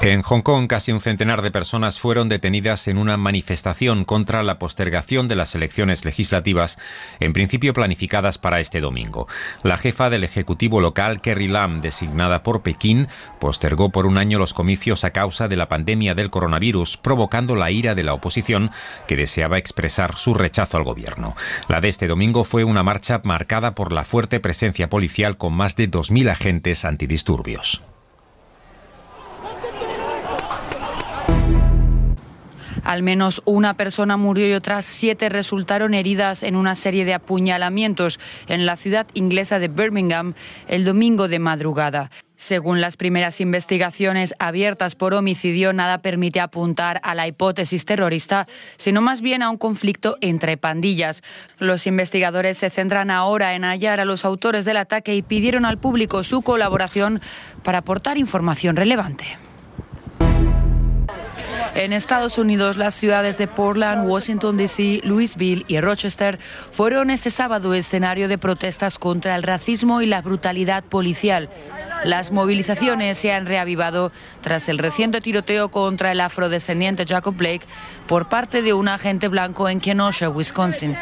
[0.00, 4.60] En Hong Kong, casi un centenar de personas fueron detenidas en una manifestación contra la
[4.60, 6.78] postergación de las elecciones legislativas,
[7.18, 9.26] en principio planificadas para este domingo.
[9.64, 13.08] La jefa del Ejecutivo local, Kerry Lam, designada por Pekín,
[13.40, 17.72] postergó por un año los comicios a causa de la pandemia del coronavirus, provocando la
[17.72, 18.70] ira de la oposición,
[19.08, 21.34] que deseaba expresar su rechazo al gobierno.
[21.66, 25.74] La de este domingo fue una marcha marcada por la fuerte presencia policial con más
[25.74, 27.82] de 2.000 agentes antidisturbios.
[32.88, 38.18] Al menos una persona murió y otras siete resultaron heridas en una serie de apuñalamientos
[38.48, 40.32] en la ciudad inglesa de Birmingham
[40.68, 42.10] el domingo de madrugada.
[42.34, 48.46] Según las primeras investigaciones abiertas por homicidio, nada permite apuntar a la hipótesis terrorista,
[48.78, 51.22] sino más bien a un conflicto entre pandillas.
[51.58, 55.76] Los investigadores se centran ahora en hallar a los autores del ataque y pidieron al
[55.76, 57.20] público su colaboración
[57.62, 59.36] para aportar información relevante.
[61.78, 66.36] En Estados Unidos, las ciudades de Portland, Washington, D.C., Louisville y Rochester
[66.72, 71.48] fueron este sábado escenario de protestas contra el racismo y la brutalidad policial.
[72.02, 74.10] Las movilizaciones se han reavivado
[74.40, 77.66] tras el reciente tiroteo contra el afrodescendiente Jacob Blake
[78.08, 80.96] por parte de un agente blanco en Kenosha, Wisconsin.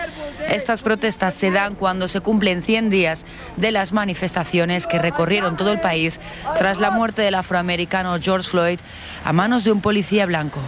[0.49, 3.25] Estas protestas se dan cuando se cumplen 100 días
[3.57, 6.21] de las manifestaciones que recorrieron todo el país
[6.59, 8.79] tras la muerte del afroamericano George Floyd
[9.25, 10.61] a manos de un policía blanco.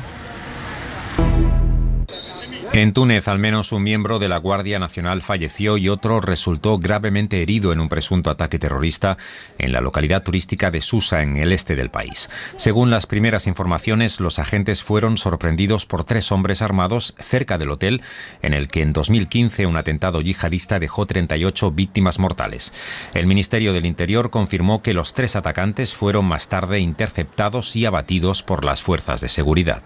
[2.75, 7.41] En Túnez, al menos un miembro de la Guardia Nacional falleció y otro resultó gravemente
[7.41, 9.17] herido en un presunto ataque terrorista
[9.57, 12.29] en la localidad turística de Susa, en el este del país.
[12.59, 18.03] Según las primeras informaciones, los agentes fueron sorprendidos por tres hombres armados cerca del hotel,
[18.43, 22.75] en el que en 2015 un atentado yihadista dejó 38 víctimas mortales.
[23.15, 28.43] El Ministerio del Interior confirmó que los tres atacantes fueron más tarde interceptados y abatidos
[28.43, 29.83] por las fuerzas de seguridad.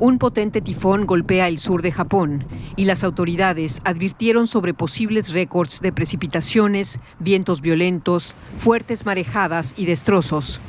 [0.00, 5.80] Un potente tifón golpea el sur de Japón y las autoridades advirtieron sobre posibles récords
[5.80, 10.60] de precipitaciones, vientos violentos, fuertes marejadas y destrozos.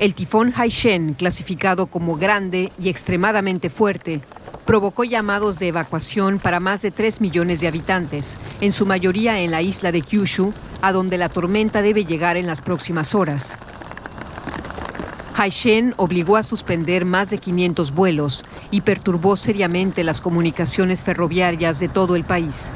[0.00, 4.20] El tifón Haishen, clasificado como grande y extremadamente fuerte,
[4.66, 9.52] provocó llamados de evacuación para más de 3 millones de habitantes, en su mayoría en
[9.52, 10.52] la isla de Kyushu,
[10.82, 13.56] a donde la tormenta debe llegar en las próximas horas.
[15.40, 21.88] Haishen obligó a suspender más de 500 vuelos y perturbó seriamente las comunicaciones ferroviarias de
[21.88, 22.70] todo el país.